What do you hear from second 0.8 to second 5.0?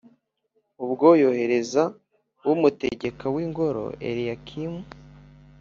Ubwo yohereza umutegeka w’ingoro Eliyakimu,